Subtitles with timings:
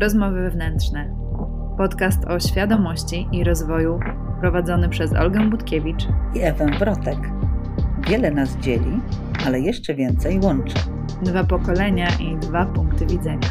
[0.00, 1.16] Rozmowy wewnętrzne.
[1.78, 4.00] Podcast o świadomości i rozwoju
[4.40, 6.02] prowadzony przez Olgę Budkiewicz
[6.34, 7.18] i Ewę Wrotek.
[8.08, 9.00] Wiele nas dzieli,
[9.46, 10.74] ale jeszcze więcej łączy.
[11.22, 13.48] Dwa pokolenia i dwa punkty widzenia.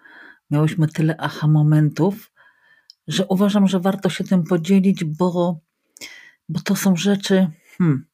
[0.51, 2.33] miałyśmy tyle aha momentów,
[3.07, 5.61] że uważam, że warto się tym podzielić, bo,
[6.49, 8.07] bo to są rzeczy, hmm,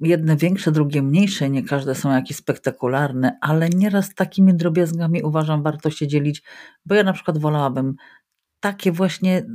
[0.00, 5.90] jedne większe, drugie mniejsze, nie każde są jakieś spektakularne, ale nieraz takimi drobiazgami uważam warto
[5.90, 6.42] się dzielić,
[6.86, 7.94] bo ja na przykład wolałabym
[8.60, 9.46] takie właśnie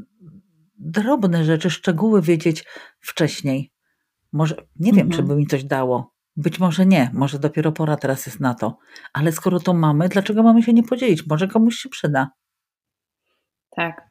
[0.79, 2.65] drobne rzeczy, szczegóły wiedzieć
[2.99, 3.71] wcześniej.
[4.31, 5.11] Może nie wiem, mhm.
[5.11, 8.77] czy by mi coś dało, być może nie, może dopiero pora teraz jest na to.
[9.13, 11.27] Ale skoro to mamy, dlaczego mamy się nie podzielić?
[11.27, 12.29] Może komuś się przyda.
[13.69, 14.09] Tak.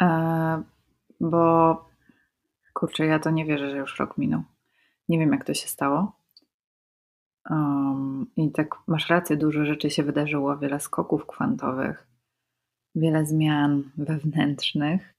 [0.00, 0.62] E,
[1.20, 1.84] bo
[2.74, 4.42] kurczę, ja to nie wierzę, że już rok minął.
[5.08, 6.12] Nie wiem, jak to się stało.
[7.50, 12.06] Um, I tak masz rację, dużo rzeczy się wydarzyło, wiele skoków kwantowych,
[12.94, 15.14] wiele zmian wewnętrznych,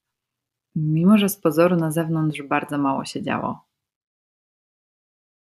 [0.75, 3.66] mimo że z pozoru na zewnątrz bardzo mało się działo.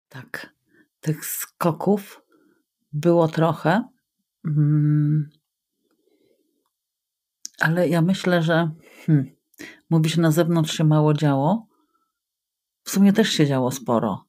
[0.09, 0.53] Tak,
[0.99, 2.21] tych skoków
[2.93, 3.83] było trochę.
[4.45, 5.29] Mm.
[7.59, 8.71] Ale ja myślę, że
[9.05, 9.35] hmm,
[9.89, 11.67] mówisz, na zewnątrz się mało działo.
[12.83, 14.25] W sumie też się działo sporo.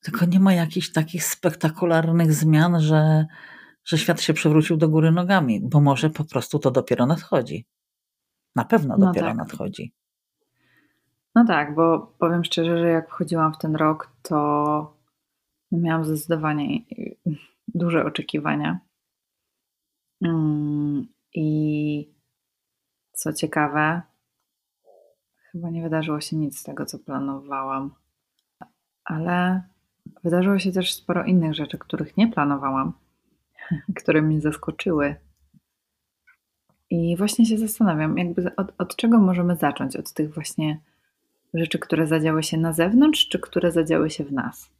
[0.00, 3.26] Tylko nie ma jakichś takich spektakularnych zmian, że,
[3.84, 7.66] że świat się przewrócił do góry nogami, bo może po prostu to dopiero nadchodzi.
[8.56, 9.36] Na pewno no dopiero tak.
[9.36, 9.94] nadchodzi.
[11.34, 14.93] No tak, bo powiem szczerze, że jak wchodziłam w ten rok, to
[15.80, 16.80] Miałam zdecydowanie
[17.68, 18.80] duże oczekiwania.
[20.24, 22.14] Mm, I
[23.12, 24.02] co ciekawe,
[25.52, 27.94] chyba nie wydarzyło się nic z tego, co planowałam,
[29.04, 29.62] ale
[30.24, 32.92] wydarzyło się też sporo innych rzeczy, których nie planowałam,
[33.98, 35.16] które mnie zaskoczyły.
[36.90, 39.96] I właśnie się zastanawiam, jakby od, od czego możemy zacząć?
[39.96, 40.80] Od tych właśnie
[41.54, 44.70] rzeczy, które zadziały się na zewnątrz, czy które zadziały się w nas?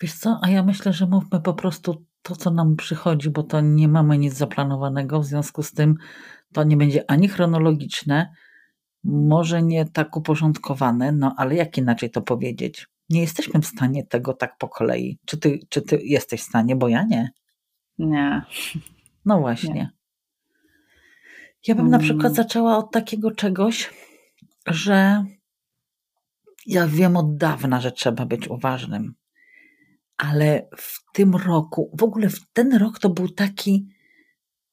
[0.00, 3.60] Wiesz co, a ja myślę, że mówmy po prostu to, co nam przychodzi, bo to
[3.60, 5.94] nie mamy nic zaplanowanego, w związku z tym
[6.52, 8.32] to nie będzie ani chronologiczne,
[9.04, 12.86] może nie tak uporządkowane, no ale jak inaczej to powiedzieć?
[13.10, 15.18] Nie jesteśmy w stanie tego tak po kolei.
[15.24, 17.30] Czy ty, czy ty jesteś w stanie, bo ja nie.
[17.98, 18.42] Nie.
[19.24, 19.74] No właśnie.
[19.74, 19.90] Nie.
[21.66, 22.34] Ja bym na przykład mm.
[22.34, 23.90] zaczęła od takiego czegoś,
[24.66, 25.24] że
[26.66, 29.14] ja wiem od dawna, że trzeba być uważnym
[30.16, 33.88] ale w tym roku, w ogóle w ten rok to był taki.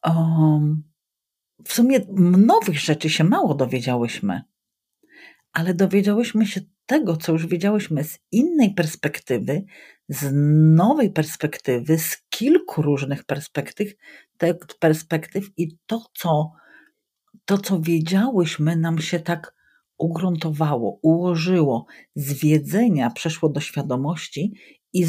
[0.06, 0.84] Um,
[1.66, 2.00] w sumie
[2.38, 4.42] nowych rzeczy się mało dowiedziałyśmy,
[5.54, 9.64] ale dowiedziałyśmy się tego, co już wiedziałyśmy z innej perspektywy,
[10.10, 10.32] z
[10.76, 13.94] nowej perspektywy, z kilku różnych perspektyw,
[14.38, 16.52] te perspektyw i to, co,
[17.46, 19.56] to, co wiedziałyśmy, nam się tak
[19.98, 24.54] ugruntowało, ułożyło, z wiedzenia przeszło do świadomości
[24.94, 25.06] i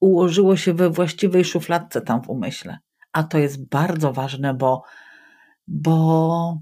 [0.00, 2.78] ułożyło się we właściwej szufladce tam w umyśle.
[3.12, 4.82] A to jest bardzo ważne, bo,
[5.66, 6.58] bo,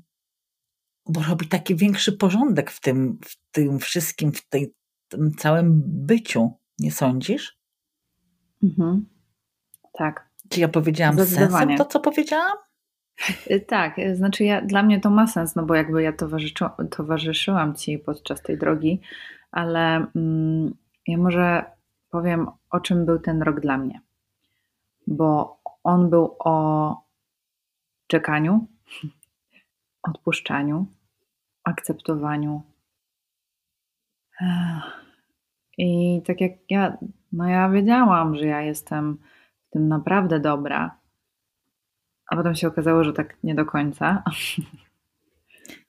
[1.07, 4.75] bo robi taki większy porządek w tym, w tym wszystkim, w tej,
[5.09, 6.53] tym całym byciu.
[6.79, 7.59] Nie sądzisz?
[8.63, 9.07] Mhm.
[9.93, 10.31] Tak.
[10.49, 12.57] Czy ja powiedziałam sensem to, co powiedziałam?
[13.51, 16.13] Y, tak, y, znaczy ja, dla mnie to ma sens, no bo jakby ja
[16.91, 19.01] towarzyszyłam Ci podczas tej drogi,
[19.51, 20.75] ale mm,
[21.07, 21.65] ja może
[22.11, 24.01] powiem, o czym był ten rok dla mnie.
[25.07, 26.97] Bo on był o
[28.07, 28.67] czekaniu,
[30.09, 30.87] odpuszczaniu,
[31.65, 32.63] akceptowaniu.
[35.79, 36.99] I tak jak ja,
[37.33, 39.19] no ja wiedziałam, że ja jestem
[39.67, 40.99] w tym naprawdę dobra,
[42.27, 44.23] a potem się okazało, że tak nie do końca.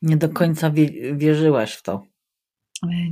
[0.01, 0.71] Nie do końca
[1.13, 2.03] wierzyłaś w to.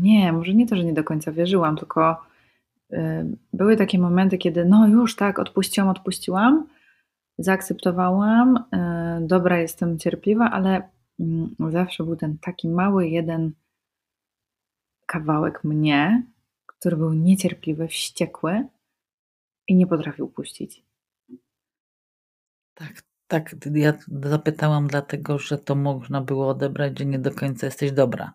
[0.01, 2.28] Nie, może nie to, że nie do końca wierzyłam, tylko
[3.53, 6.67] były takie momenty, kiedy no już tak, odpuściłam, odpuściłam,
[7.37, 10.89] zaakceptowałam, y, dobra, jestem cierpliwa, ale
[11.19, 13.51] mm, zawsze był ten taki mały jeden
[15.05, 16.23] kawałek mnie,
[16.65, 18.67] który był niecierpliwy, wściekły
[19.67, 20.85] i nie potrafił puścić.
[22.73, 23.55] Tak, tak.
[23.73, 23.93] Ja
[24.23, 28.33] zapytałam dlatego, że to można było odebrać, że nie do końca jesteś dobra.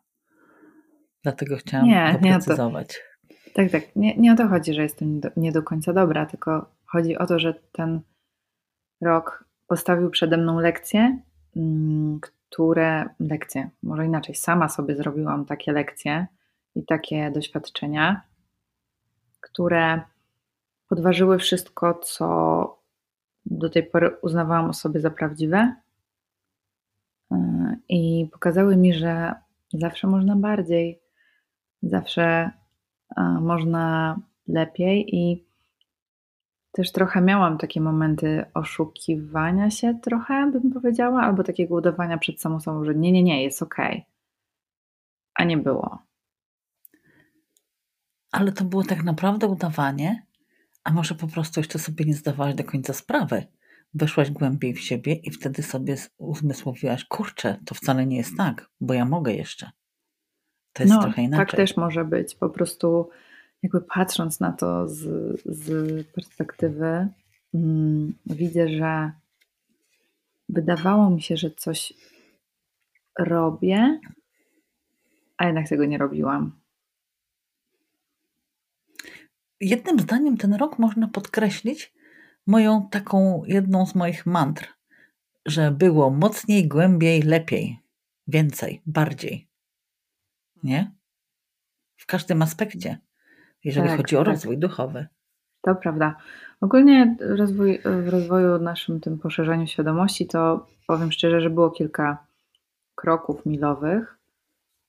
[1.22, 2.88] Dlatego chciałam nie, doprecyzować.
[2.88, 3.13] Nie to,
[3.54, 3.96] tak, tak.
[3.96, 7.26] Nie, nie o to chodzi, że jestem do, nie do końca dobra, tylko chodzi o
[7.26, 8.00] to, że ten
[9.00, 11.18] rok postawił przede mną lekcje,
[11.56, 16.26] mm, które lekcje, może inaczej, sama sobie zrobiłam takie lekcje
[16.74, 18.22] i takie doświadczenia,
[19.40, 20.00] które
[20.88, 22.78] podważyły wszystko, co
[23.46, 25.74] do tej pory uznawałam o sobie za prawdziwe
[27.30, 27.38] yy,
[27.88, 29.34] i pokazały mi, że
[29.72, 31.00] zawsze można bardziej,
[31.82, 32.50] zawsze
[33.40, 34.16] można
[34.48, 35.44] lepiej i
[36.72, 42.60] też trochę miałam takie momenty oszukiwania się trochę, bym powiedziała, albo takiego udawania przed samą
[42.60, 43.92] sobą, że nie, nie, nie, jest okej.
[43.92, 44.04] Okay.
[45.34, 45.98] A nie było.
[48.32, 50.26] Ale to było tak naprawdę udawanie,
[50.84, 53.46] a może po prostu jeszcze sobie nie zdawałaś do końca sprawy.
[53.94, 58.94] Weszłaś głębiej w siebie i wtedy sobie uzmysłowiłaś, kurczę, to wcale nie jest tak, bo
[58.94, 59.70] ja mogę jeszcze.
[60.74, 61.46] To jest no, trochę tak inaczej.
[61.46, 62.34] Tak też może być.
[62.34, 63.10] Po prostu
[63.62, 65.00] jakby patrząc na to z,
[65.44, 67.08] z perspektywy,
[67.54, 69.12] mm, widzę, że
[70.48, 71.92] wydawało mi się, że coś
[73.18, 74.00] robię,
[75.36, 76.52] a jednak tego nie robiłam.
[79.60, 81.94] Jednym zdaniem ten rok można podkreślić
[82.46, 84.68] moją taką jedną z moich mantr,
[85.46, 87.78] że było mocniej, głębiej, lepiej,
[88.28, 89.53] więcej, bardziej.
[90.64, 90.92] Nie?
[91.96, 92.98] W każdym aspekcie
[93.64, 94.28] jeżeli tak, chodzi o tak.
[94.28, 95.06] rozwój duchowy.
[95.62, 96.16] To prawda.
[96.60, 102.26] Ogólnie rozwój, w rozwoju naszym tym poszerzaniu świadomości to powiem szczerze, że było kilka
[102.94, 104.18] kroków milowych,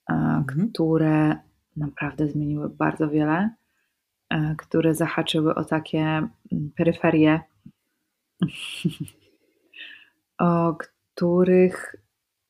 [0.09, 0.71] e, mhm.
[0.71, 1.35] które
[1.77, 3.49] naprawdę zmieniły bardzo wiele,
[4.29, 6.29] e, które zahaczyły o takie mm,
[6.75, 7.39] peryferie,
[10.39, 11.95] o których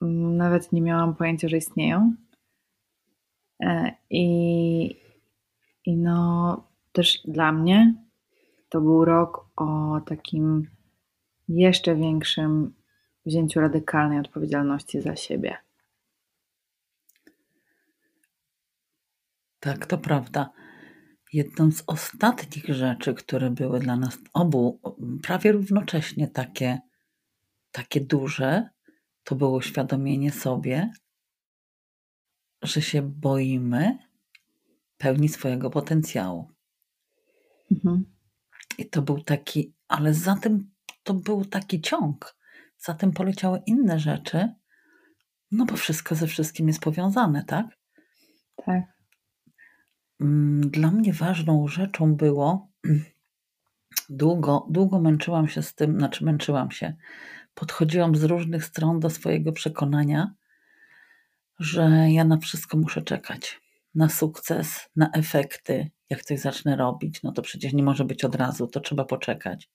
[0.01, 2.15] mm, nawet nie miałam pojęcia, że istnieją.
[3.63, 5.01] E, I,
[5.85, 7.95] i no, też dla mnie
[8.69, 10.67] to był rok o takim
[11.47, 12.73] jeszcze większym
[13.25, 15.57] wzięciu radykalnej odpowiedzialności za siebie.
[19.59, 20.49] Tak, to prawda.
[21.33, 24.79] Jedną z ostatnich rzeczy, które były dla nas obu
[25.23, 26.79] prawie równocześnie takie,
[27.71, 28.69] takie duże,
[29.23, 30.91] to było uświadomienie sobie,
[32.65, 33.97] że się boimy
[34.97, 36.51] pełni swojego potencjału.
[37.71, 38.05] Mhm.
[38.77, 40.71] I to był taki, ale za tym
[41.03, 42.35] to był taki ciąg.
[42.77, 44.53] Za tym poleciały inne rzeczy,
[45.51, 47.65] no bo wszystko ze wszystkim jest powiązane, tak?
[48.65, 48.83] Tak.
[50.21, 52.71] Mm, dla mnie ważną rzeczą było,
[54.09, 56.95] długo, długo męczyłam się z tym, znaczy męczyłam się,
[57.53, 60.33] podchodziłam z różnych stron do swojego przekonania,
[61.59, 63.61] że ja na wszystko muszę czekać
[63.95, 65.91] na sukces, na efekty.
[66.09, 69.69] Jak coś zacznę robić, no to przecież nie może być od razu, to trzeba poczekać.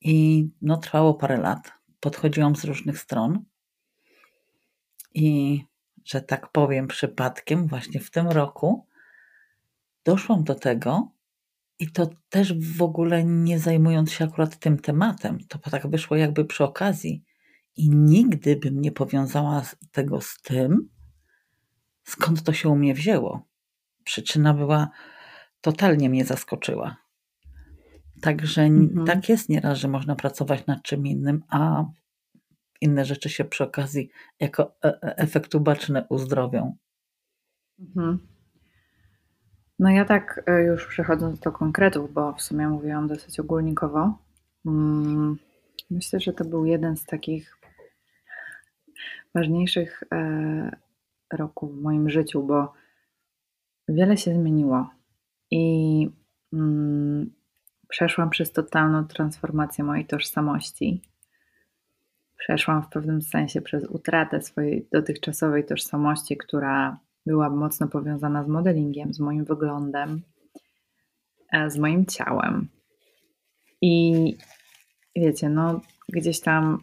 [0.00, 1.72] I no, trwało parę lat.
[2.00, 3.44] Podchodziłam z różnych stron
[5.14, 5.60] i,
[6.04, 8.86] że tak powiem, przypadkiem, właśnie w tym roku
[10.04, 11.12] doszłam do tego,
[11.78, 15.38] i to też w ogóle nie zajmując się akurat tym tematem.
[15.48, 17.24] To tak wyszło jakby przy okazji.
[17.76, 19.62] I nigdy bym nie powiązała
[19.92, 20.88] tego z tym,
[22.04, 23.42] skąd to się u mnie wzięło.
[24.04, 24.88] Przyczyna była,
[25.60, 26.96] totalnie mnie zaskoczyła.
[28.20, 29.06] Także mhm.
[29.06, 31.84] tak jest nieraz, że można pracować nad czym innym, a
[32.80, 34.10] inne rzeczy się przy okazji
[34.40, 36.76] jako e, e, efekt ubaczny uzdrowią.
[37.80, 38.18] Mhm.
[39.78, 44.18] No ja tak e, już przechodząc do konkretów, bo w sumie mówiłam dosyć ogólnikowo.
[44.66, 45.36] Mm,
[45.90, 47.61] myślę, że to był jeden z takich
[49.34, 50.04] ważniejszych
[51.32, 52.72] roku w moim życiu, bo
[53.88, 54.90] wiele się zmieniło
[55.50, 56.08] i
[56.52, 57.30] mm,
[57.88, 61.02] przeszłam przez totalną transformację mojej tożsamości.
[62.38, 69.14] Przeszłam w pewnym sensie przez utratę swojej dotychczasowej tożsamości, która była mocno powiązana z modelingiem,
[69.14, 70.22] z moim wyglądem,
[71.52, 72.68] e, z moim ciałem.
[73.80, 74.14] I
[75.16, 76.78] wiecie, no gdzieś tam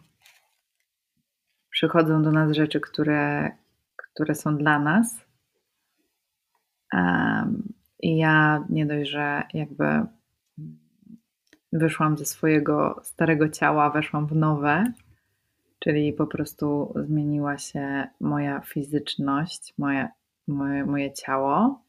[1.80, 3.50] przychodzą do nas rzeczy, które,
[3.96, 5.24] które są dla nas.
[8.00, 9.84] I ja nie dość, że jakby
[11.72, 14.92] wyszłam ze swojego starego ciała, weszłam w nowe,
[15.78, 20.08] czyli po prostu zmieniła się moja fizyczność, moje,
[20.48, 21.82] moje, moje ciało,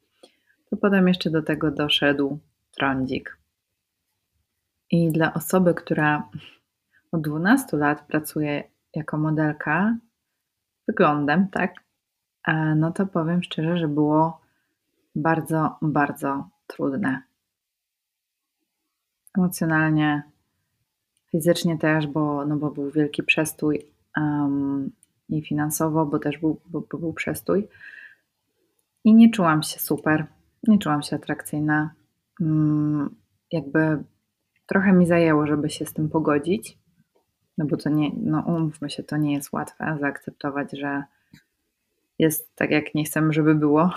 [0.69, 2.39] to potem jeszcze do tego doszedł
[2.71, 3.37] trądzik.
[4.91, 6.29] I dla osoby, która
[7.11, 9.97] od 12 lat pracuje jako modelka
[10.87, 11.73] wyglądem, tak,
[12.47, 14.41] e, no to powiem szczerze, że było
[15.15, 17.21] bardzo, bardzo trudne.
[19.37, 20.23] Emocjonalnie,
[21.31, 23.85] fizycznie też, bo, no bo był wielki przestój
[24.17, 24.91] um,
[25.29, 27.67] i finansowo, bo też był, bo, bo był przestój.
[29.03, 30.25] I nie czułam się super,
[30.67, 31.93] nie czułam się atrakcyjna.
[32.39, 33.15] Um,
[33.51, 34.03] jakby
[34.65, 36.80] trochę mi zajęło, żeby się z tym pogodzić.
[37.61, 41.03] No bo to nie, no umówmy się, to nie jest łatwe zaakceptować, że
[42.19, 43.93] jest tak, jak nie chcemy, żeby było.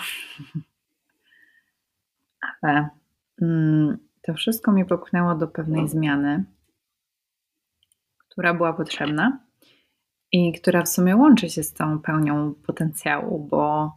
[2.63, 2.89] Ale
[3.43, 6.45] mm, to wszystko mnie popchnęło do pewnej zmiany,
[8.19, 9.39] która była potrzebna
[10.33, 13.93] i która w sumie łączy się z tą pełnią potencjału, bo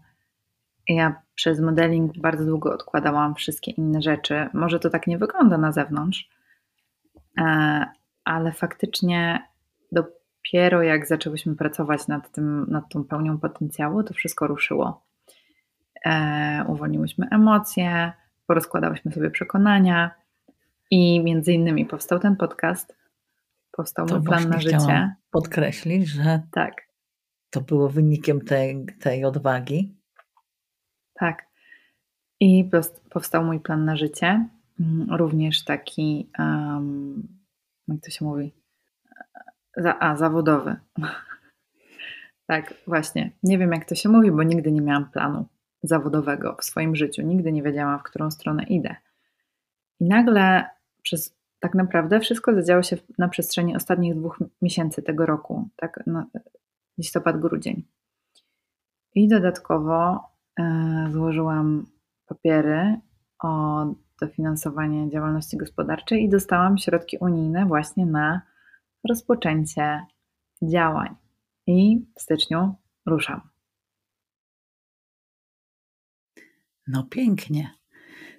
[0.88, 4.50] ja przez modeling bardzo długo odkładałam wszystkie inne rzeczy.
[4.54, 6.30] Może to tak nie wygląda na zewnątrz,
[7.38, 7.86] e,
[8.24, 9.48] ale faktycznie
[9.92, 15.06] dopiero jak zaczęłyśmy pracować nad, tym, nad tą pełnią potencjału, to wszystko ruszyło.
[16.06, 18.12] E, uwolniłyśmy emocje,
[18.48, 20.12] porozkładałyśmy sobie przekonania
[20.92, 22.96] i między innymi powstał ten podcast,
[23.72, 25.16] powstał to mój plan na życie.
[25.32, 26.74] podkreślić, że tak.
[27.50, 29.96] to było wynikiem tej, tej odwagi.
[31.14, 31.48] Tak.
[32.40, 32.70] I
[33.10, 37.28] powstał mój plan na życie, mm, również taki, um,
[37.88, 38.54] jak to się mówi,
[39.78, 40.76] za, a, zawodowy.
[42.48, 43.32] tak, właśnie.
[43.44, 45.46] Nie wiem, jak to się mówi, bo nigdy nie miałam planu
[45.84, 47.22] zawodowego w swoim życiu.
[47.22, 48.96] Nigdy nie wiedziałam, w którą stronę idę.
[50.00, 50.70] I nagle
[51.02, 56.26] przez tak naprawdę wszystko zadziało się na przestrzeni ostatnich dwóch miesięcy tego roku, tak, no,
[56.98, 57.84] listopad, grudzień.
[59.16, 60.24] I dodatkowo
[60.60, 61.86] e, złożyłam
[62.28, 63.00] papiery
[63.44, 63.86] o
[64.22, 68.42] dofinansowanie działalności gospodarczej i dostałam środki unijne właśnie na
[69.10, 70.06] rozpoczęcie
[70.62, 71.16] działań.
[71.68, 72.76] I w styczniu
[73.06, 73.42] ruszam.
[76.88, 77.74] No pięknie.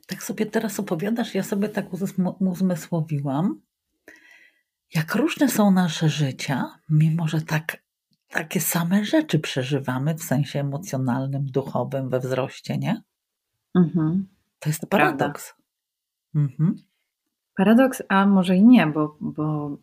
[0.07, 1.87] Tak sobie teraz opowiadasz, ja sobie tak
[2.41, 3.61] uzmysłowiłam,
[4.95, 7.83] jak różne są nasze życia, mimo że tak,
[8.29, 13.03] takie same rzeczy przeżywamy w sensie emocjonalnym, duchowym, we wzroście, nie?
[13.75, 14.29] Mhm.
[14.59, 15.55] To jest paradoks.
[16.35, 16.77] Mhm.
[17.57, 19.77] Paradoks, a może i nie, bo, bo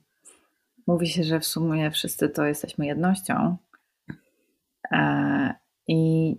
[0.88, 3.58] mówi się, że w sumie wszyscy to jesteśmy jednością.
[4.92, 5.54] E,
[5.88, 6.32] I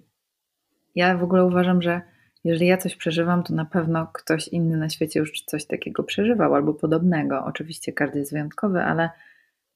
[0.95, 2.01] ja w ogóle uważam, że
[2.45, 6.55] jeżeli ja coś przeżywam, to na pewno ktoś inny na świecie już coś takiego przeżywał
[6.55, 7.45] albo podobnego.
[7.45, 9.11] Oczywiście każdy jest wyjątkowy, ale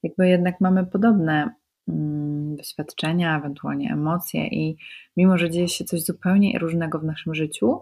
[0.02, 1.54] jakby jednak mamy podobne
[1.88, 4.76] mm, doświadczenia, ewentualnie emocje, i
[5.16, 7.80] mimo, że dzieje się coś zupełnie różnego w naszym życiu,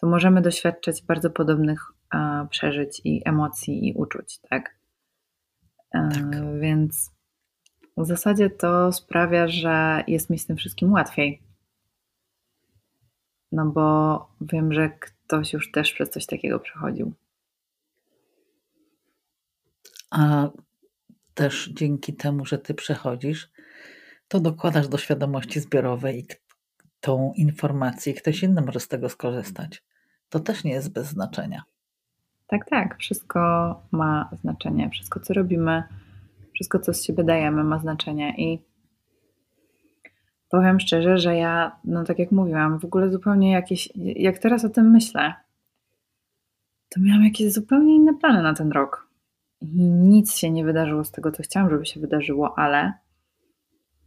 [0.00, 1.92] to możemy doświadczać bardzo podobnych
[2.50, 4.81] przeżyć i emocji i uczuć, tak?
[5.94, 6.60] E, tak.
[6.60, 7.10] Więc
[7.96, 11.42] w zasadzie to sprawia, że jest mi z tym wszystkim łatwiej.
[13.52, 17.12] No bo wiem, że ktoś już też przez coś takiego przechodził.
[20.10, 20.48] A
[21.34, 23.50] też dzięki temu, że ty przechodzisz,
[24.28, 26.26] to dokładasz do świadomości zbiorowej i
[27.00, 29.84] tą informację, i ktoś inny może z tego skorzystać.
[30.28, 31.62] To też nie jest bez znaczenia.
[32.52, 32.98] Tak, tak.
[32.98, 33.40] Wszystko
[33.92, 34.90] ma znaczenie.
[34.90, 35.82] Wszystko, co robimy,
[36.54, 38.34] wszystko, co z siebie dajemy, ma znaczenie.
[38.38, 38.62] I
[40.50, 44.68] powiem szczerze, że ja, no tak jak mówiłam, w ogóle zupełnie jakieś, jak teraz o
[44.68, 45.34] tym myślę,
[46.88, 49.08] to miałam jakieś zupełnie inne plany na ten rok.
[49.60, 52.92] I nic się nie wydarzyło z tego, co chciałam, żeby się wydarzyło, ale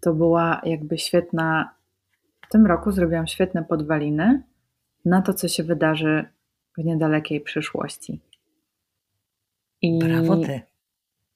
[0.01, 1.75] to była jakby świetna.
[2.47, 4.43] W tym roku zrobiłam świetne podwaliny
[5.05, 6.25] na to, co się wydarzy
[6.77, 8.21] w niedalekiej przyszłości.
[9.86, 10.62] I brawo ty.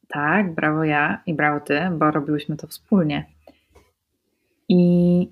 [0.08, 3.25] Tak, brawo ja i brawo ty, bo robiłyśmy to wspólnie.
[4.70, 5.32] I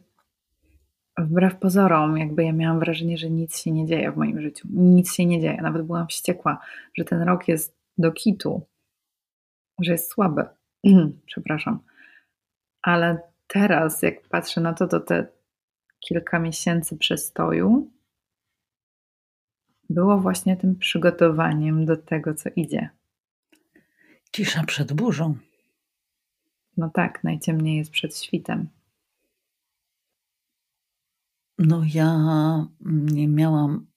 [1.17, 4.67] wbrew pozorom, jakby ja miałam wrażenie, że nic się nie dzieje w moim życiu.
[4.71, 5.61] Nic się nie dzieje.
[5.61, 6.59] Nawet byłam wściekła,
[6.93, 8.61] że ten rok jest do kitu,
[9.81, 10.45] że jest słaby.
[11.25, 11.79] Przepraszam.
[12.81, 15.27] Ale teraz, jak patrzę na to, to te
[15.99, 17.91] kilka miesięcy przestoju
[19.89, 22.89] było właśnie tym przygotowaniem do tego, co idzie.
[24.37, 25.37] Cisza przed burzą.
[26.77, 28.69] No tak, najciemniej jest przed świtem.
[31.57, 32.17] No ja
[32.83, 33.87] nie miałam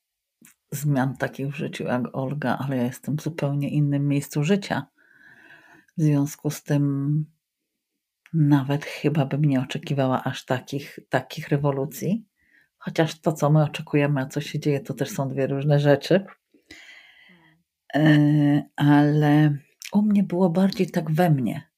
[0.71, 4.87] zmian takich w życiu jak Olga, ale ja jestem w zupełnie innym miejscu życia.
[5.99, 7.25] W związku z tym
[8.33, 12.27] nawet chyba bym nie oczekiwała aż takich, takich rewolucji.
[12.79, 16.27] Chociaż to, co my oczekujemy, a co się dzieje, to też są dwie różne rzeczy.
[17.95, 19.59] E, ale
[19.93, 21.71] u mnie było bardziej tak we mnie.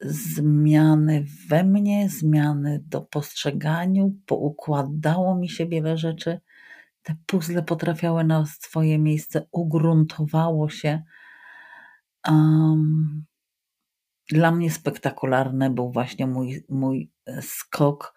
[0.00, 6.40] Zmiany we mnie, zmiany do postrzeganiu, poukładało mi się wiele rzeczy.
[7.02, 11.02] Te puzzle potrafiały na swoje miejsce, ugruntowało się.
[12.28, 13.24] Um,
[14.30, 18.14] dla mnie spektakularny był właśnie mój, mój skok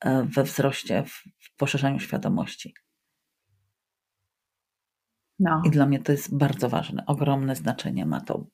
[0.00, 1.04] e, we wzroście,
[1.38, 2.74] w poszerzaniu świadomości.
[5.40, 5.62] No.
[5.64, 7.06] I dla mnie to jest bardzo ważne.
[7.06, 8.44] Ogromne znaczenie ma to.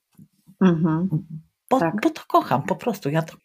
[0.61, 1.09] Mhm.
[1.69, 2.01] Bo, tak.
[2.01, 3.09] bo to kocham, po prostu.
[3.09, 3.37] Ja to...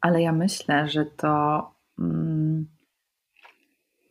[0.00, 1.62] Ale ja myślę, że to
[1.98, 2.66] mm,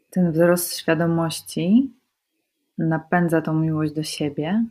[0.10, 1.94] ten wzrost świadomości
[2.78, 4.66] napędza tą miłość do siebie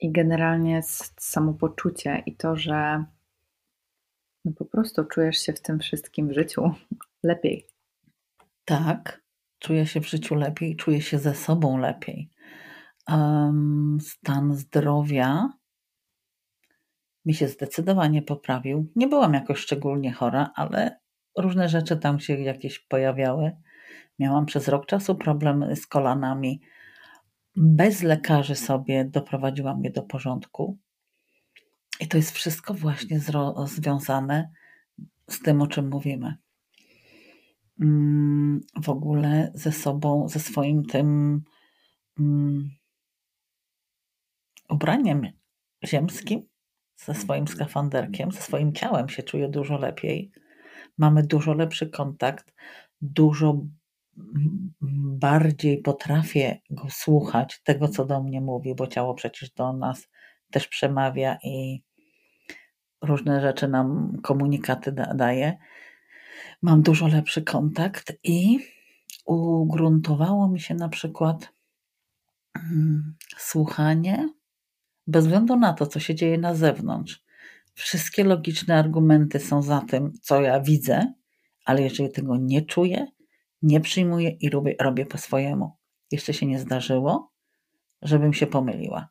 [0.00, 0.80] i generalnie
[1.16, 3.04] samopoczucie i to, że
[4.44, 6.70] no po prostu czujesz się w tym wszystkim w życiu
[7.22, 7.66] lepiej.
[8.64, 9.22] Tak,
[9.58, 12.30] czuję się w życiu lepiej, czuję się ze sobą lepiej
[13.08, 15.48] um, stan zdrowia
[17.24, 18.92] mi się zdecydowanie poprawił.
[18.96, 21.00] Nie byłam jakoś szczególnie chora, ale
[21.38, 23.56] różne rzeczy tam się jakieś pojawiały.
[24.18, 26.60] Miałam przez rok czasu problemy z kolanami.
[27.56, 30.78] Bez lekarzy sobie doprowadziłam je do porządku.
[32.00, 33.20] I to jest wszystko właśnie
[33.64, 34.50] związane
[35.30, 36.36] z tym, o czym mówimy.
[37.80, 41.40] Mm, w ogóle ze sobą, ze swoim tym
[42.18, 42.70] mm,
[44.68, 45.32] ubraniem
[45.84, 46.42] ziemskim,
[46.96, 50.30] ze swoim skafanderkiem, ze swoim ciałem się czuję dużo lepiej.
[50.98, 52.54] Mamy dużo lepszy kontakt,
[53.00, 53.60] dużo
[55.20, 60.08] bardziej potrafię go słuchać, tego co do mnie mówi, bo ciało przecież do nas
[60.50, 61.82] też przemawia i
[63.02, 65.58] różne rzeczy nam komunikaty da, daje.
[66.62, 68.58] Mam dużo lepszy kontakt i
[69.24, 71.52] ugruntowało mi się na przykład
[72.54, 74.28] mm, słuchanie
[75.06, 77.24] bez względu na to, co się dzieje na zewnątrz.
[77.74, 81.12] Wszystkie logiczne argumenty są za tym, co ja widzę,
[81.64, 83.06] ale jeżeli tego nie czuję,
[83.62, 85.76] nie przyjmuję i robię, robię po swojemu.
[86.12, 87.32] Jeszcze się nie zdarzyło,
[88.02, 89.08] żebym się pomyliła.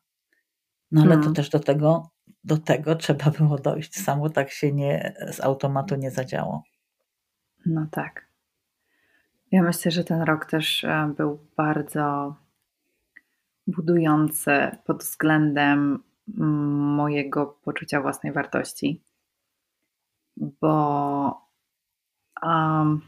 [0.90, 1.34] No ale to hmm.
[1.34, 2.10] też do tego,
[2.44, 3.94] do tego trzeba było dojść.
[3.94, 6.62] Samo tak się nie, z automatu nie zadziało.
[7.66, 8.26] No tak.
[9.52, 12.34] Ja myślę, że ten rok też e, był bardzo
[13.66, 14.50] budujący
[14.84, 16.02] pod względem
[16.38, 16.50] mm,
[16.94, 19.02] mojego poczucia własnej wartości,
[20.36, 21.46] bo
[22.42, 23.00] um,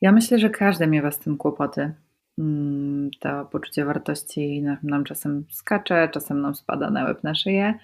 [0.00, 1.94] ja myślę, że każdy miewa z tym kłopoty.
[2.38, 7.74] Mm, to poczucie wartości nam, nam czasem skacze, czasem nam spada na łeb na szyję.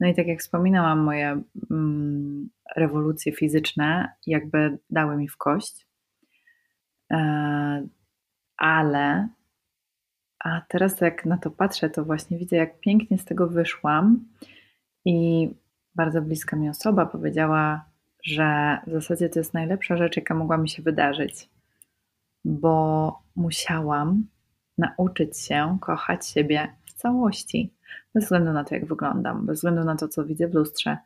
[0.00, 5.86] No i tak jak wspominałam, moje mm, rewolucje fizyczne jakby dały mi w kość.
[7.12, 7.88] E,
[8.56, 9.28] ale
[10.46, 14.24] a teraz, jak na to patrzę, to właśnie widzę, jak pięknie z tego wyszłam.
[15.04, 15.48] I
[15.94, 17.84] bardzo bliska mi osoba powiedziała,
[18.24, 21.48] że w zasadzie to jest najlepsza rzecz, jaka mogła mi się wydarzyć,
[22.44, 24.26] bo musiałam
[24.78, 27.74] nauczyć się kochać siebie w całości,
[28.14, 30.98] bez względu na to, jak wyglądam, bez względu na to, co widzę w lustrze.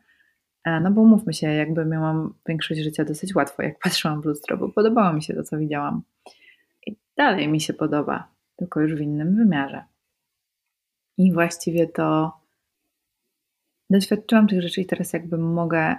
[0.65, 4.57] E, no bo mówmy się, jakby miałam większość życia dosyć łatwo, jak patrzyłam w lustro,
[4.57, 6.01] bo podobało mi się to, co widziałam.
[6.87, 9.83] I dalej mi się podoba tylko już w innym wymiarze.
[11.17, 12.31] I właściwie to
[13.89, 15.95] doświadczyłam tych rzeczy i teraz jakby mogę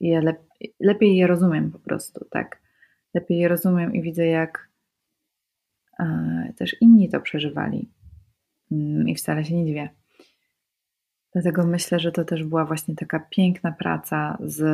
[0.00, 0.40] je lep
[0.80, 2.62] lepiej je rozumiem po prostu, tak?
[3.14, 4.68] Lepiej je rozumiem i widzę, jak
[5.98, 7.90] e, też inni to przeżywali.
[8.72, 9.88] Mm, I wcale się nie dziwię.
[11.32, 14.64] Dlatego myślę, że to też była właśnie taka piękna praca z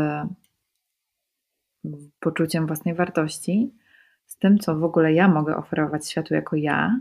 [2.21, 3.75] poczuciem własnej wartości,
[4.33, 7.01] z tym, co w ogóle ja mogę oferować światu jako ja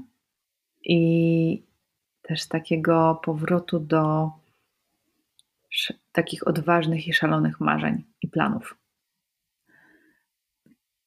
[0.84, 1.64] i
[2.22, 4.32] też takiego powrotu do
[6.12, 8.78] takich odważnych i szalonych marzeń i planów.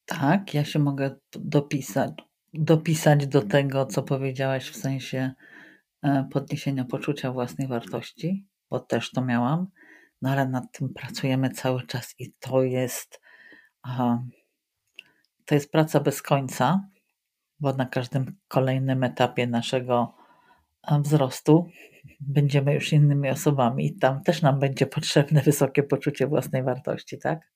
[0.07, 2.13] Tak, ja się mogę dopisać,
[2.55, 5.33] dopisać do tego, co powiedziałaś w sensie
[6.03, 9.67] e, podniesienia poczucia własnej wartości, bo też to miałam,
[10.23, 13.21] no ale nad tym pracujemy cały czas i to jest.
[13.83, 14.25] Aha,
[15.45, 16.89] to jest praca bez końca,
[17.61, 20.15] bo na każdym kolejnym etapie naszego
[20.89, 21.69] e, wzrostu
[22.21, 27.51] będziemy już innymi osobami i tam też nam będzie potrzebne wysokie poczucie własnej wartości, tak?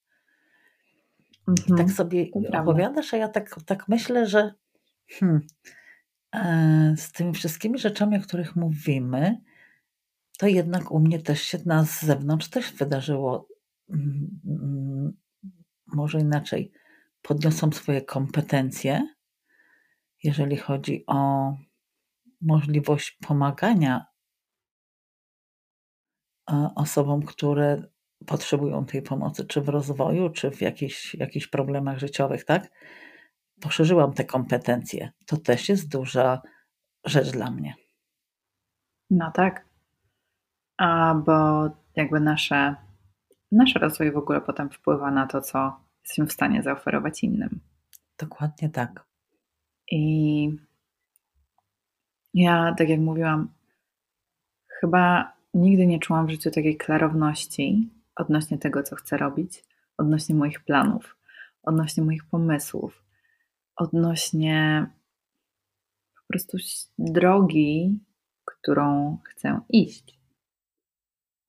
[1.49, 4.55] Mhm, I tak sobie opowiadasz, a ja tak, tak myślę, że
[5.11, 5.41] hmm,
[6.35, 9.41] e, z tymi wszystkimi rzeczami, o których mówimy,
[10.39, 13.49] to jednak u mnie też się na zewnątrz też wydarzyło
[15.87, 16.73] może inaczej.
[17.23, 19.15] Podniosłam swoje kompetencje,
[20.23, 21.53] jeżeli chodzi o
[22.41, 24.07] możliwość pomagania
[26.51, 27.83] e, osobom, które
[28.27, 32.71] potrzebują tej pomocy, czy w rozwoju, czy w jakichś, jakichś problemach życiowych, tak?
[33.61, 35.13] Poszerzyłam te kompetencje.
[35.27, 36.43] To też jest duża
[37.05, 37.75] rzecz dla mnie.
[39.11, 39.69] No tak.
[40.79, 42.77] A bo jakby nasze,
[43.53, 47.61] nasz rozwój w ogóle potem wpływa na to, co jesteśmy w stanie zaoferować innym.
[48.19, 49.07] Dokładnie tak.
[49.91, 50.51] I
[52.35, 53.49] ja, tak jak mówiłam,
[54.81, 59.65] chyba nigdy nie czułam w życiu takiej klarowności odnośnie tego, co chcę robić,
[59.97, 61.17] odnośnie moich planów,
[61.63, 63.05] odnośnie moich pomysłów,
[63.77, 64.87] odnośnie
[66.17, 66.57] po prostu
[66.99, 67.99] drogi,
[68.45, 70.19] którą chcę iść.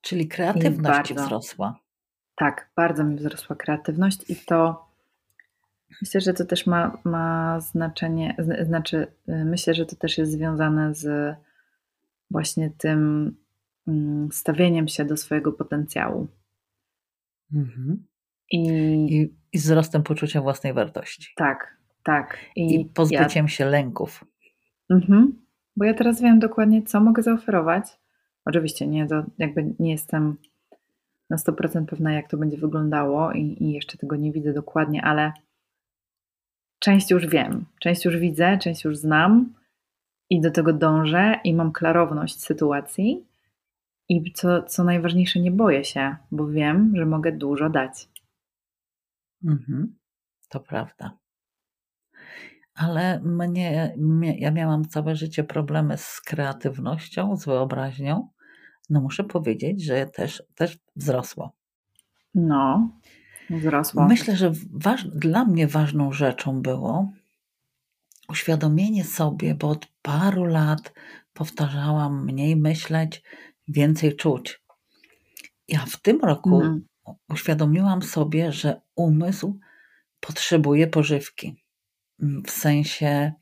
[0.01, 1.79] Czyli kreatywność wzrosła.
[2.39, 4.85] Tak, bardzo mi wzrosła kreatywność i to
[6.01, 11.35] myślę, że to też ma, ma znaczenie, znaczy myślę, że to też jest związane z
[12.31, 13.31] właśnie tym
[13.87, 16.27] mm, stawieniem się do swojego potencjału.
[17.53, 18.05] Mhm.
[18.51, 21.33] I, I, I wzrostem poczucia własnej wartości.
[21.35, 22.39] Tak, tak.
[22.55, 23.47] I, I pozbyciem ja...
[23.47, 24.25] się lęków.
[24.89, 25.45] Mhm.
[25.75, 27.99] Bo ja teraz wiem dokładnie, co mogę zaoferować.
[28.45, 30.37] Oczywiście nie, to jakby nie jestem
[31.29, 35.33] na 100% pewna, jak to będzie wyglądało i, i jeszcze tego nie widzę dokładnie, ale
[36.79, 39.53] część już wiem, część już widzę, część już znam
[40.29, 43.25] i do tego dążę i mam klarowność sytuacji.
[44.09, 48.09] I co, co najważniejsze, nie boję się, bo wiem, że mogę dużo dać.
[49.43, 49.95] Mhm,
[50.49, 51.17] to prawda.
[52.75, 53.95] Ale mnie,
[54.39, 58.29] ja miałam całe życie problemy z kreatywnością, z wyobraźnią
[58.89, 61.51] no muszę powiedzieć, że też, też wzrosło.
[62.35, 62.91] No,
[63.49, 64.07] wzrosło.
[64.07, 67.11] Myślę, że waż, dla mnie ważną rzeczą było
[68.29, 70.93] uświadomienie sobie, bo od paru lat
[71.33, 73.23] powtarzałam mniej myśleć,
[73.67, 74.61] więcej czuć.
[75.67, 76.85] Ja w tym roku mm.
[77.29, 79.59] uświadomiłam sobie, że umysł
[80.19, 81.63] potrzebuje pożywki.
[82.47, 83.33] W sensie,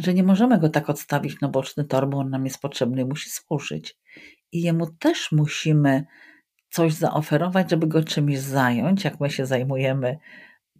[0.00, 3.04] że nie możemy go tak odstawić na boczny tor, bo on nam jest potrzebny i
[3.04, 3.98] musi służyć
[4.54, 6.04] i jemu też musimy
[6.70, 10.18] coś zaoferować, żeby go czymś zająć, jak my się zajmujemy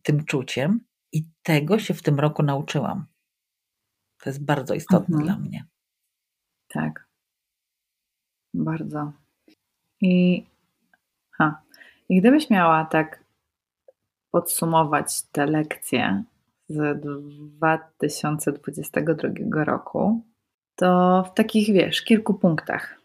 [0.02, 0.80] tym czuciem.
[1.12, 3.06] I tego się w tym roku nauczyłam.
[4.22, 5.24] To jest bardzo istotne mhm.
[5.24, 5.64] dla mnie.
[6.68, 7.06] Tak.
[8.54, 9.12] Bardzo.
[10.00, 10.46] I,
[11.30, 11.62] ha.
[12.08, 13.24] I gdybyś miała tak
[14.30, 16.24] podsumować te lekcje
[16.68, 17.02] z
[17.58, 20.22] 2022 roku,
[20.76, 23.03] to w takich, wiesz, kilku punktach.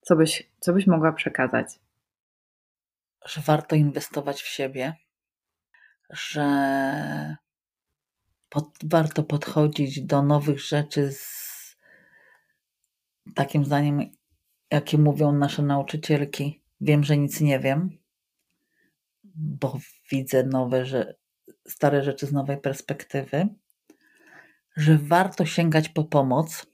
[0.00, 1.66] Co byś, co byś mogła przekazać?
[3.26, 4.94] Że warto inwestować w siebie,
[6.10, 7.36] że
[8.48, 11.76] pod, warto podchodzić do nowych rzeczy z
[13.34, 14.00] takim zdaniem,
[14.70, 16.62] jakie mówią nasze nauczycielki.
[16.80, 17.98] Wiem, że nic nie wiem,
[19.34, 19.78] bo
[20.10, 21.14] widzę nowe, że,
[21.68, 23.48] stare rzeczy z nowej perspektywy,
[24.76, 26.66] że warto sięgać po pomoc,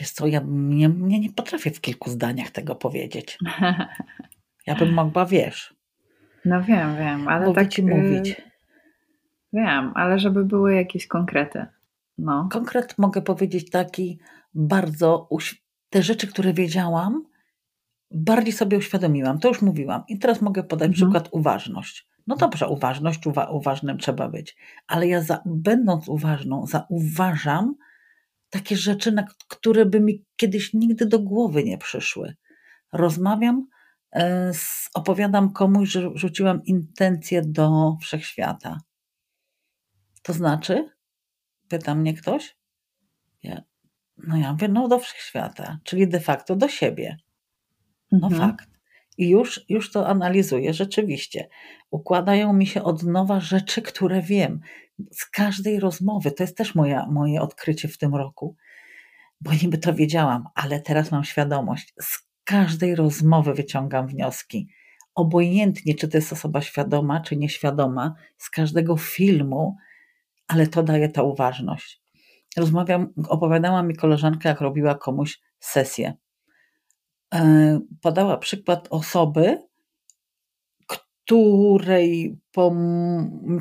[0.00, 3.38] Wiesz co, ja nie, nie, nie potrafię w kilku zdaniach tego powiedzieć.
[4.66, 5.74] Ja bym mogła, wiesz.
[6.44, 8.28] No wiem, wiem, ale tak ci mówić.
[8.28, 8.42] Y,
[9.52, 11.66] wiem, ale żeby były jakieś konkrety.
[12.18, 12.48] No.
[12.52, 14.18] Konkret mogę powiedzieć taki
[14.54, 15.28] bardzo,
[15.90, 17.24] te rzeczy, które wiedziałam,
[18.10, 20.02] bardziej sobie uświadomiłam, to już mówiłam.
[20.08, 20.94] I teraz mogę podać mhm.
[20.94, 22.08] przykład uważność.
[22.26, 24.56] No dobrze, uważność, uwa uważnym trzeba być,
[24.86, 27.74] ale ja za, będąc uważną, zauważam,
[28.50, 32.36] takie rzeczy, na które by mi kiedyś nigdy do głowy nie przyszły.
[32.92, 33.66] Rozmawiam,
[34.14, 34.52] e,
[34.94, 38.80] opowiadam komuś, że rzuciłam intencję do wszechświata.
[40.22, 40.90] To znaczy?
[41.68, 42.56] Pyta mnie ktoś.
[43.42, 43.62] Ja,
[44.16, 47.16] no ja mówię, no do wszechświata, czyli de facto do siebie.
[48.12, 48.50] No mhm.
[48.50, 48.68] fakt.
[49.18, 51.48] I już, już to analizuję rzeczywiście.
[51.90, 54.60] Układają mi się od nowa rzeczy, które wiem
[55.12, 58.56] z każdej rozmowy, to jest też moja, moje odkrycie w tym roku,
[59.40, 61.94] bo niby to wiedziałam, ale teraz mam świadomość.
[62.00, 64.68] Z każdej rozmowy wyciągam wnioski.
[65.14, 69.76] Obojętnie, czy to jest osoba świadoma, czy nieświadoma, z każdego filmu,
[70.48, 72.02] ale to daje ta uważność.
[72.56, 76.14] Rozmawiam, opowiadała mi koleżanka, jak robiła komuś sesję.
[77.34, 79.67] E, podała przykład osoby,
[81.28, 82.38] której,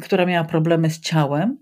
[0.02, 1.58] która miała problemy z ciałem.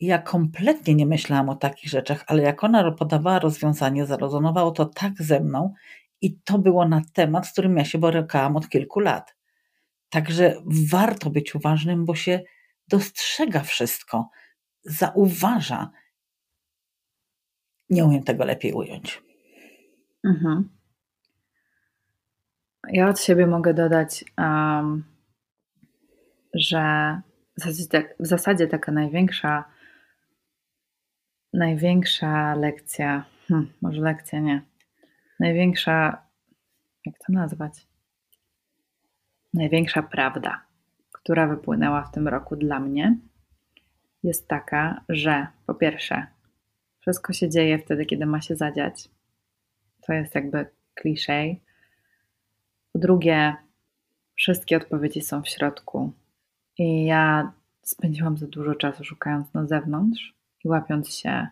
[0.00, 4.86] I ja kompletnie nie myślałam o takich rzeczach, ale jak ona podawała rozwiązanie, zarezonowało to
[4.86, 5.74] tak ze mną
[6.20, 9.36] i to było na temat, z którym ja się borykałam od kilku lat.
[10.10, 12.40] Także warto być uważnym, bo się
[12.88, 14.28] dostrzega wszystko,
[14.84, 15.90] zauważa.
[17.90, 19.22] Nie umiem tego lepiej ująć.
[20.24, 20.68] Mhm.
[22.92, 25.15] Ja od siebie mogę dodać, um,
[26.54, 27.20] że
[27.58, 29.64] w zasadzie, tak, w zasadzie, taka największa,
[31.52, 34.62] największa lekcja, hmm, może lekcja nie,
[35.40, 36.22] największa,
[37.06, 37.86] jak to nazwać?
[39.54, 40.64] Największa prawda,
[41.12, 43.16] która wypłynęła w tym roku dla mnie,
[44.22, 46.26] jest taka, że po pierwsze,
[47.00, 49.08] wszystko się dzieje wtedy, kiedy ma się zadziać.
[50.06, 51.62] To jest jakby kliszej.
[52.92, 53.56] Po drugie,
[54.36, 56.12] wszystkie odpowiedzi są w środku.
[56.78, 60.34] I ja spędziłam za dużo czasu szukając na zewnątrz
[60.64, 61.46] i łapiąc się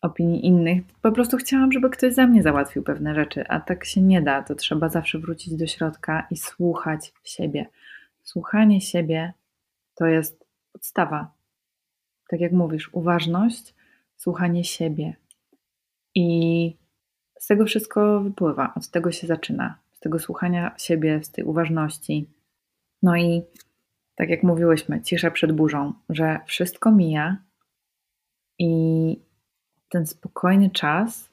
[0.00, 0.82] opinii innych.
[1.02, 4.42] Po prostu chciałam, żeby ktoś za mnie załatwił pewne rzeczy, a tak się nie da.
[4.42, 7.66] To trzeba zawsze wrócić do środka i słuchać siebie.
[8.22, 9.32] Słuchanie siebie
[9.94, 11.32] to jest podstawa.
[12.28, 13.74] Tak jak mówisz, uważność,
[14.16, 15.16] słuchanie siebie.
[16.14, 16.76] I
[17.38, 22.28] z tego wszystko wypływa, od tego się zaczyna, z tego słuchania siebie, z tej uważności.
[23.02, 23.42] No i
[24.18, 27.44] tak jak mówiłyśmy, cisza przed burzą, że wszystko mija
[28.58, 28.68] i
[29.88, 31.30] ten spokojny czas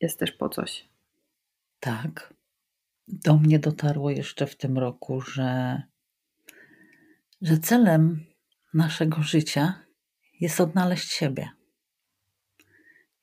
[0.00, 0.88] jest też po coś.
[1.80, 2.34] Tak.
[3.08, 5.82] Do mnie dotarło jeszcze w tym roku, że,
[7.42, 8.24] że celem
[8.74, 9.74] naszego życia
[10.40, 11.48] jest odnaleźć siebie.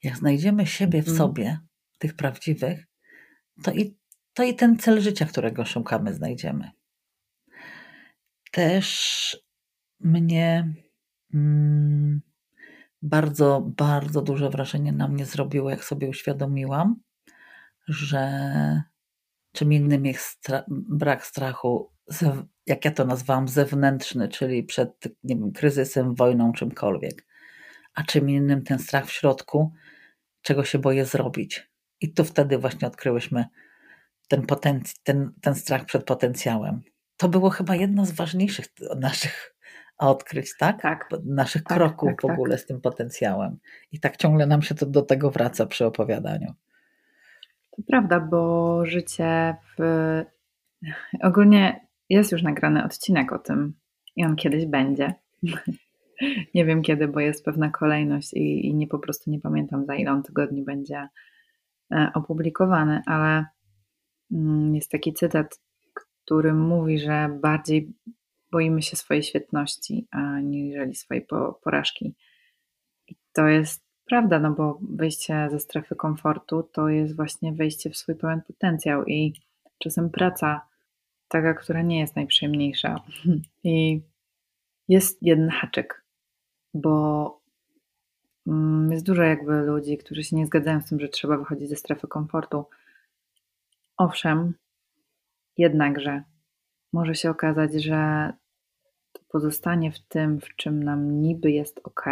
[0.03, 1.17] Jak znajdziemy siebie w mhm.
[1.17, 1.59] sobie,
[1.99, 2.85] tych prawdziwych,
[3.63, 3.97] to i,
[4.33, 6.71] to i ten cel życia, którego szukamy, znajdziemy.
[8.53, 9.37] Też
[9.99, 10.73] mnie
[11.33, 12.21] mm,
[13.01, 16.95] bardzo, bardzo duże wrażenie na mnie zrobiło, jak sobie uświadomiłam,
[17.87, 18.31] że
[19.51, 21.91] czym innym jest stra brak strachu,
[22.65, 27.25] jak ja to nazwałam, zewnętrzny, czyli przed nie wiem, kryzysem, wojną, czymkolwiek,
[27.93, 29.73] a czym innym ten strach w środku,
[30.41, 31.69] czego się boję zrobić.
[32.01, 33.45] I tu wtedy właśnie odkryłyśmy
[34.27, 34.45] ten,
[35.03, 36.92] ten, ten strach przed potencjałem.
[37.23, 38.65] To było chyba jedno z ważniejszych
[38.99, 39.55] naszych
[39.97, 40.81] odkryć, tak?
[40.81, 41.09] Tak.
[41.25, 42.31] Naszych tak, kroków tak, w tak.
[42.31, 43.57] ogóle z tym potencjałem.
[43.91, 46.53] I tak ciągle nam się to do tego wraca przy opowiadaniu.
[47.71, 49.81] To prawda, bo życie w...
[51.21, 53.73] ogólnie jest już nagrany odcinek o tym
[54.15, 55.13] i on kiedyś będzie.
[56.55, 59.95] nie wiem kiedy, bo jest pewna kolejność i, i nie po prostu nie pamiętam za
[59.95, 61.07] ile on tygodni będzie
[61.91, 63.45] e, opublikowany, ale
[64.31, 65.59] mm, jest taki cytat,
[66.25, 67.93] który mówi, że bardziej
[68.51, 71.27] boimy się swojej świetności, aniżeli swojej
[71.63, 72.15] porażki.
[73.07, 77.97] I to jest prawda, no bo wyjście ze strefy komfortu to jest właśnie wejście w
[77.97, 79.33] swój pełen potencjał i
[79.77, 80.67] czasem praca
[81.27, 82.95] taka, która nie jest najprzyjemniejsza.
[83.63, 84.01] I
[84.87, 86.05] jest jeden haczyk,
[86.73, 87.41] bo
[88.47, 91.75] mm, jest dużo jakby ludzi, którzy się nie zgadzają z tym, że trzeba wychodzić ze
[91.75, 92.65] strefy komfortu.
[93.97, 94.53] Owszem,
[95.57, 96.23] jednakże
[96.93, 98.33] może się okazać, że
[99.27, 102.05] pozostanie w tym, w czym nam niby jest ok,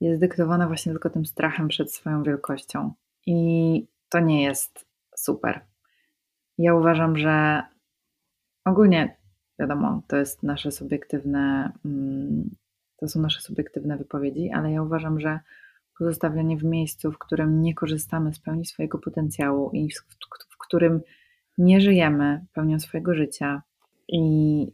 [0.00, 2.92] jest dyktowane właśnie tylko tym strachem przed swoją wielkością.
[3.26, 5.60] I to nie jest super.
[6.58, 7.62] Ja uważam, że
[8.64, 9.16] ogólnie,
[9.58, 12.50] wiadomo, to jest nasze subiektywne, mm,
[12.96, 15.40] to są nasze subiektywne wypowiedzi, ale ja uważam, że
[15.98, 19.90] pozostawienie w miejscu, w którym nie korzystamy z pełni swojego potencjału i
[20.50, 21.00] w którym
[21.58, 23.62] nie żyjemy pełnią swojego życia
[24.08, 24.66] i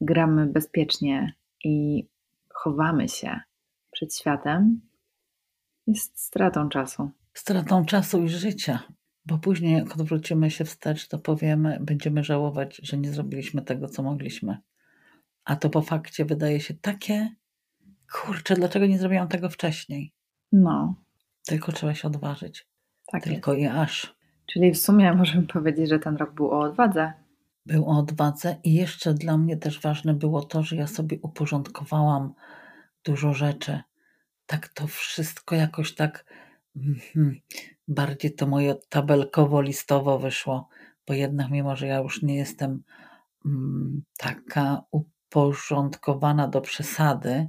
[0.00, 2.06] gramy bezpiecznie i
[2.48, 3.40] chowamy się
[3.90, 4.80] przed światem,
[5.86, 7.10] jest stratą czasu.
[7.34, 8.82] Stratą czasu i życia,
[9.26, 14.02] bo później, jak odwrócimy się wstecz, to powiemy, będziemy żałować, że nie zrobiliśmy tego, co
[14.02, 14.58] mogliśmy.
[15.44, 17.30] A to po fakcie wydaje się takie,
[18.12, 20.12] kurczę, dlaczego nie zrobiłam tego wcześniej?
[20.52, 20.94] No.
[21.46, 22.66] Tylko trzeba się odważyć.
[23.12, 23.74] Tak Tylko jest.
[23.74, 24.15] i aż.
[24.46, 27.12] Czyli w sumie możemy powiedzieć, że ten rok był o odwadze
[27.66, 32.34] był o odwadze i jeszcze dla mnie też ważne było to, że ja sobie uporządkowałam
[33.04, 33.80] dużo rzeczy.
[34.46, 36.24] Tak to wszystko jakoś tak
[36.76, 37.40] mm,
[37.88, 40.68] bardziej to moje tabelkowo-listowo wyszło,
[41.06, 42.82] bo jednak mimo, że ja już nie jestem
[43.46, 47.48] mm, taka uporządkowana do przesady,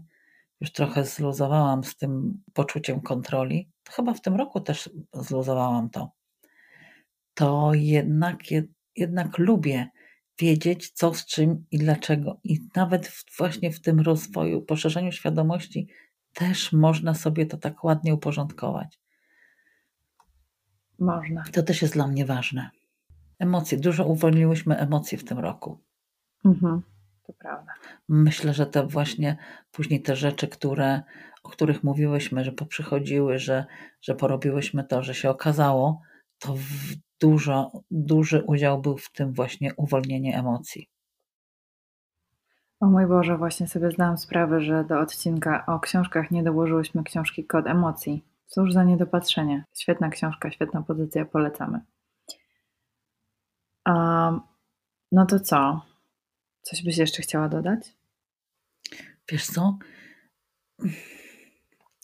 [0.62, 6.17] już trochę zluzowałam z tym poczuciem kontroli, chyba w tym roku też zluzowałam to.
[7.38, 8.38] To jednak,
[8.96, 9.88] jednak lubię
[10.40, 12.40] wiedzieć, co z czym i dlaczego.
[12.44, 15.88] I nawet w, właśnie w tym rozwoju, poszerzeniu świadomości,
[16.34, 19.00] też można sobie to tak ładnie uporządkować.
[21.00, 21.44] Można.
[21.44, 22.70] To też jest dla mnie ważne.
[23.40, 23.78] Emocje.
[23.78, 25.80] Dużo uwolniłyśmy emocji w tym roku.
[26.46, 26.82] Mhm,
[27.24, 27.72] to prawda.
[28.10, 29.38] Myślę, że te właśnie
[29.72, 31.02] później te rzeczy, które,
[31.44, 33.66] o których mówiłyśmy, że poprzychodziły, że,
[34.02, 36.02] że porobiłyśmy to, że się okazało,
[36.40, 36.56] to
[37.22, 40.90] dużo, duży udział był w tym właśnie uwolnienie emocji.
[42.80, 47.46] O mój Boże, właśnie sobie zdałam sprawę, że do odcinka o książkach nie dołożyłyśmy książki
[47.46, 48.24] Kod Emocji.
[48.48, 49.66] Cóż za niedopatrzenie.
[49.74, 51.82] Świetna książka, świetna pozycja, polecamy.
[53.86, 54.42] Um,
[55.12, 55.82] no to co?
[56.62, 57.98] Coś byś jeszcze chciała dodać?
[59.32, 59.78] Wiesz co?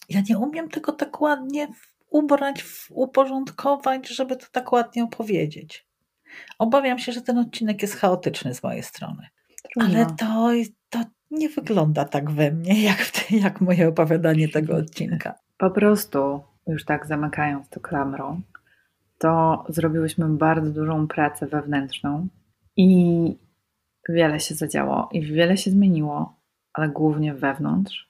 [0.09, 1.67] Ja nie umiem tego tak ładnie
[2.13, 5.87] ubrać, uporządkować, żeby to tak ładnie opowiedzieć.
[6.59, 9.27] Obawiam się, że ten odcinek jest chaotyczny z mojej strony.
[9.73, 9.97] Trudno.
[9.97, 10.51] Ale to,
[10.89, 10.99] to
[11.31, 15.35] nie wygląda tak we mnie, jak, te, jak moje opowiadanie tego odcinka.
[15.57, 18.41] Po prostu, już tak zamykając to klamrą,
[19.17, 22.27] to zrobiłyśmy bardzo dużą pracę wewnętrzną
[22.77, 23.37] i
[24.09, 26.35] wiele się zadziało i wiele się zmieniło,
[26.73, 28.09] ale głównie wewnątrz.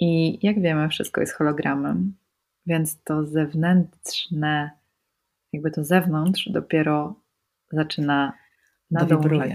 [0.00, 2.14] I jak wiemy, wszystko jest hologramem,
[2.66, 4.70] więc to zewnętrzne,
[5.52, 7.20] jakby to zewnątrz dopiero
[7.72, 8.32] zaczyna
[8.90, 9.52] nadążać.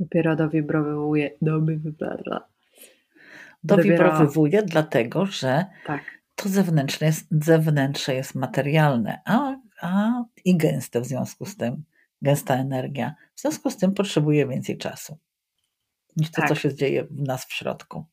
[0.00, 2.40] Dopiero dowibrowuje, dowibrowuje.
[3.64, 6.02] Dowibrowuje dlatego, że tak.
[6.34, 11.84] to zewnętrzne jest, zewnętrzne jest materialne, a, a i gęste w związku z tym,
[12.22, 13.14] gęsta energia.
[13.34, 15.18] W związku z tym potrzebuje więcej czasu
[16.16, 16.48] niż to, tak.
[16.48, 18.04] co się dzieje w nas w środku.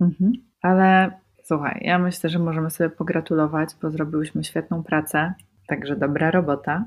[0.00, 0.32] Mhm.
[0.62, 5.34] Ale słuchaj, ja myślę, że możemy sobie pogratulować, bo zrobiłyśmy świetną pracę.
[5.68, 6.84] Także dobra robota.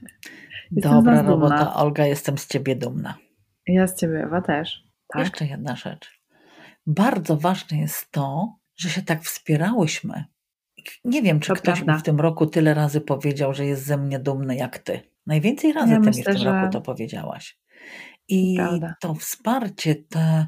[0.70, 3.14] dobra robota, Olga, jestem z ciebie dumna.
[3.66, 4.84] Ja z ciebie, Ewa też.
[5.08, 5.22] Tak?
[5.22, 6.22] Jeszcze jedna rzecz.
[6.86, 10.24] Bardzo ważne jest to, że się tak wspierałyśmy.
[11.04, 11.92] Nie wiem, czy to ktoś prawda.
[11.92, 15.00] mi w tym roku tyle razy powiedział, że jest ze mnie dumny jak ty.
[15.26, 16.52] Najwięcej razy ja ty myślę, mi w tym że...
[16.52, 17.58] roku to powiedziałaś.
[18.28, 20.46] I to, to wsparcie, te,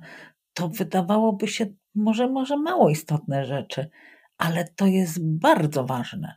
[0.58, 3.90] to wydawałoby się może, może mało istotne rzeczy,
[4.38, 6.36] ale to jest bardzo ważne.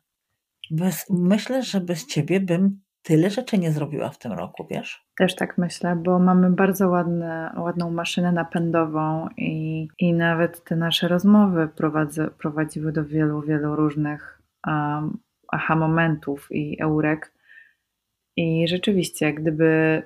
[0.72, 5.06] Bez, myślę, że bez ciebie bym tyle rzeczy nie zrobiła w tym roku, wiesz?
[5.18, 11.08] Też tak myślę, bo mamy bardzo ładne, ładną maszynę napędową i, i nawet te nasze
[11.08, 11.70] rozmowy
[12.38, 15.18] prowadziły do wielu, wielu różnych um,
[15.52, 17.34] aha momentów i eurek.
[18.36, 20.02] I rzeczywiście, gdyby,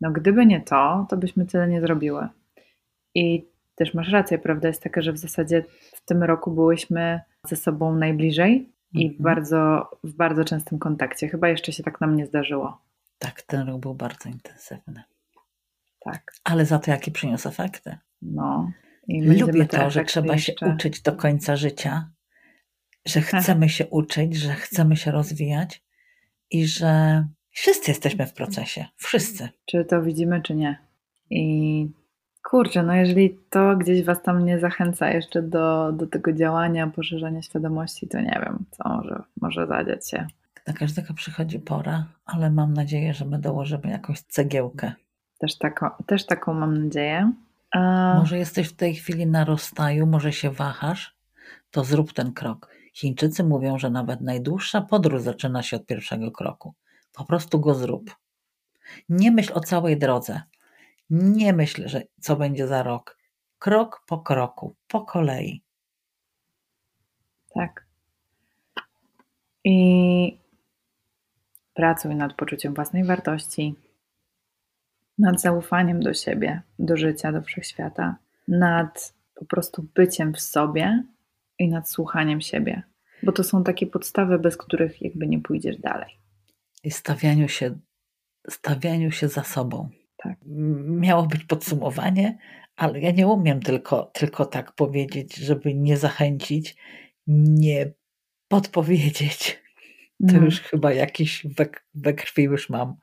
[0.00, 2.28] no gdyby nie to, to byśmy tyle nie zrobiły.
[3.14, 7.56] I też masz rację, prawda jest taka, że w zasadzie w tym roku byłyśmy ze
[7.56, 9.22] sobą najbliżej i mhm.
[9.22, 11.28] bardzo, w bardzo częstym kontakcie.
[11.28, 12.82] Chyba jeszcze się tak nam nie zdarzyło.
[13.18, 15.02] Tak, ten rok był bardzo intensywny.
[16.00, 16.32] Tak.
[16.44, 17.96] Ale za to jakie przyniósł efekty.
[18.22, 18.72] No.
[19.08, 20.52] Lubię to, że trzeba jeszcze...
[20.52, 22.10] się uczyć do końca życia,
[23.06, 25.82] że chcemy się uczyć, że chcemy się rozwijać
[26.50, 28.86] i że wszyscy jesteśmy w procesie.
[28.96, 29.48] Wszyscy.
[29.64, 30.78] Czy to widzimy, czy nie.
[31.30, 31.90] I
[32.42, 37.42] Kurczę, no jeżeli to gdzieś Was tam nie zachęca jeszcze do, do tego działania, poszerzania
[37.42, 40.26] świadomości, to nie wiem, co może, może zadziać się.
[40.66, 44.92] Na każdego przychodzi pora, ale mam nadzieję, że my dołożymy jakąś cegiełkę.
[45.38, 47.32] Też, taką, też taką mam nadzieję.
[47.70, 48.14] A...
[48.18, 51.16] Może jesteś w tej chwili na rozstaju, może się wahasz,
[51.70, 52.70] to zrób ten krok.
[52.94, 56.74] Chińczycy mówią, że nawet najdłuższa podróż zaczyna się od pierwszego kroku.
[57.12, 58.16] Po prostu go zrób.
[59.08, 60.42] Nie myśl o całej drodze.
[61.10, 63.18] Nie myśl, że co będzie za rok.
[63.58, 65.62] Krok po kroku, po kolei.
[67.54, 67.86] Tak.
[69.64, 70.38] I
[71.74, 73.74] pracuj nad poczuciem własnej wartości,
[75.18, 78.16] nad zaufaniem do siebie, do życia, do wszechświata,
[78.48, 81.04] nad po prostu byciem w sobie
[81.58, 82.82] i nad słuchaniem siebie,
[83.22, 86.18] bo to są takie podstawy, bez których jakby nie pójdziesz dalej.
[86.84, 87.78] I stawianiu się,
[88.48, 89.88] stawianiu się za sobą.
[90.22, 90.36] Tak.
[90.84, 92.38] Miało być podsumowanie,
[92.76, 96.76] ale ja nie umiem tylko, tylko tak powiedzieć, żeby nie zachęcić,
[97.26, 97.92] nie
[98.48, 99.62] podpowiedzieć.
[100.28, 100.44] To mm.
[100.44, 102.94] już chyba jakiś we, we krwi już mam.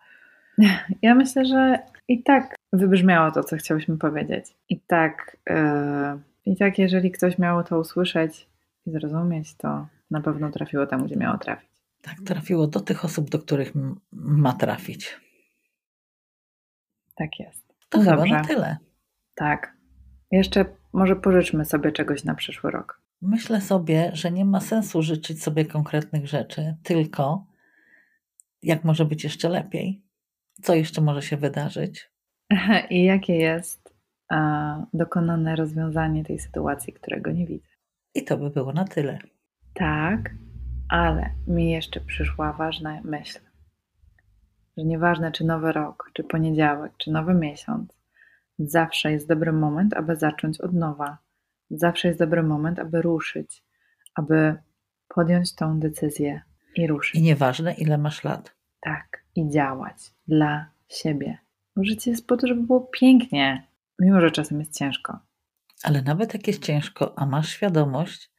[1.01, 4.45] Ja myślę, że i tak wybrzmiało to, co chciałyśmy powiedzieć.
[4.69, 8.47] I tak, yy, i tak, jeżeli ktoś miał to usłyszeć
[8.85, 11.69] i zrozumieć, to na pewno trafiło tam, gdzie miało trafić.
[12.01, 13.73] Tak, trafiło do tych osób, do których
[14.11, 15.24] ma trafić.
[17.15, 17.75] Tak jest.
[17.89, 18.33] To no chyba dobrze.
[18.33, 18.77] na tyle.
[19.35, 19.77] Tak.
[20.31, 23.01] Jeszcze może pożyczmy sobie czegoś na przyszły rok.
[23.21, 27.45] Myślę sobie, że nie ma sensu życzyć sobie konkretnych rzeczy, tylko
[28.63, 30.03] jak może być jeszcze lepiej.
[30.61, 32.11] Co jeszcze może się wydarzyć?
[32.89, 33.95] I jakie jest
[34.29, 37.67] a, dokonane rozwiązanie tej sytuacji, którego nie widzę.
[38.15, 39.19] I to by było na tyle.
[39.73, 40.29] Tak,
[40.89, 43.39] ale mi jeszcze przyszła ważna myśl,
[44.77, 47.97] że nieważne czy nowy rok, czy poniedziałek, czy nowy miesiąc,
[48.59, 51.17] zawsze jest dobry moment, aby zacząć od nowa.
[51.69, 53.63] Zawsze jest dobry moment, aby ruszyć,
[54.15, 54.55] aby
[55.07, 56.41] podjąć tą decyzję
[56.75, 57.15] i ruszyć.
[57.15, 58.55] I nieważne, ile masz lat.
[58.81, 59.97] Tak, i działać
[60.27, 61.37] dla siebie.
[61.75, 63.67] Bo życie jest po to, żeby było pięknie,
[63.99, 65.19] mimo że czasem jest ciężko.
[65.83, 68.31] Ale nawet jak jest ciężko, a masz świadomość,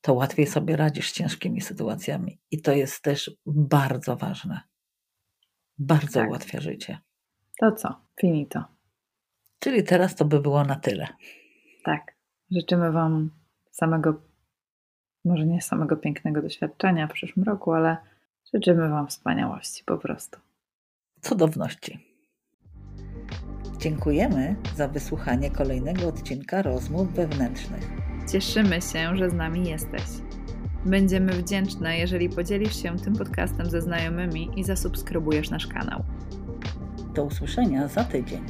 [0.00, 2.40] to łatwiej sobie radzisz z ciężkimi sytuacjami.
[2.50, 4.60] I to jest też bardzo ważne.
[5.78, 6.28] Bardzo Tak.
[6.28, 6.98] ułatwia życie.
[7.60, 8.00] To co?
[8.20, 8.64] Finito.
[9.58, 11.08] Czyli teraz to by było na tyle.
[11.84, 12.14] Tak.
[12.50, 13.30] Życzymy Wam
[13.70, 14.22] samego,
[15.24, 17.96] może nie samego pięknego doświadczenia w przyszłym roku, ale
[18.54, 20.40] życzymy Wam wspaniałości po prostu.
[21.20, 21.98] Cudowności.
[23.78, 27.90] Dziękujemy za wysłuchanie kolejnego odcinka rozmów wewnętrznych.
[28.32, 30.02] Cieszymy się, że z nami jesteś.
[30.84, 36.04] Będziemy wdzięczne, jeżeli podzielisz się tym podcastem ze znajomymi i zasubskrybujesz nasz kanał.
[37.14, 38.44] Do usłyszenia za tydzień.